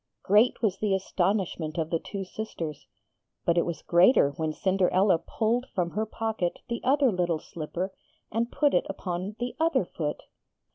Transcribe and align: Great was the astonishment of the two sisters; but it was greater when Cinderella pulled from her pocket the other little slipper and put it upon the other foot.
Great 0.23 0.63
was 0.63 0.79
the 0.79 0.95
astonishment 0.95 1.77
of 1.77 1.91
the 1.91 1.99
two 1.99 2.25
sisters; 2.25 2.87
but 3.45 3.55
it 3.55 3.67
was 3.67 3.83
greater 3.83 4.31
when 4.31 4.51
Cinderella 4.51 5.19
pulled 5.19 5.67
from 5.75 5.91
her 5.91 6.07
pocket 6.07 6.57
the 6.69 6.81
other 6.83 7.11
little 7.11 7.37
slipper 7.37 7.93
and 8.31 8.51
put 8.51 8.73
it 8.73 8.87
upon 8.89 9.35
the 9.37 9.55
other 9.59 9.85
foot. 9.85 10.23